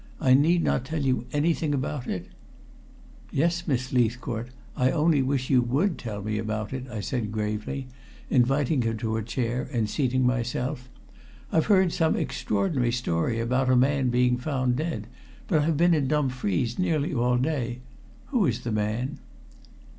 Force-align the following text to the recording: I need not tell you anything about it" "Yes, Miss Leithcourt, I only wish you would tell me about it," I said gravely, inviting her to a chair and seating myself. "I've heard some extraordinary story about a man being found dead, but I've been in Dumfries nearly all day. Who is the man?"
I 0.19 0.33
need 0.33 0.63
not 0.63 0.83
tell 0.83 1.03
you 1.03 1.27
anything 1.31 1.75
about 1.75 2.07
it" 2.07 2.25
"Yes, 3.31 3.67
Miss 3.67 3.93
Leithcourt, 3.93 4.47
I 4.75 4.89
only 4.89 5.21
wish 5.21 5.51
you 5.51 5.61
would 5.61 5.99
tell 5.99 6.23
me 6.23 6.39
about 6.39 6.73
it," 6.73 6.87
I 6.89 7.01
said 7.01 7.31
gravely, 7.31 7.85
inviting 8.27 8.81
her 8.81 8.95
to 8.95 9.17
a 9.17 9.21
chair 9.21 9.69
and 9.71 9.87
seating 9.87 10.25
myself. 10.25 10.89
"I've 11.51 11.67
heard 11.67 11.93
some 11.93 12.15
extraordinary 12.15 12.91
story 12.91 13.39
about 13.39 13.69
a 13.69 13.75
man 13.75 14.09
being 14.09 14.37
found 14.37 14.75
dead, 14.77 15.05
but 15.47 15.61
I've 15.61 15.77
been 15.77 15.93
in 15.93 16.07
Dumfries 16.07 16.79
nearly 16.79 17.13
all 17.13 17.37
day. 17.37 17.81
Who 18.29 18.47
is 18.47 18.61
the 18.61 18.71
man?" 18.71 19.19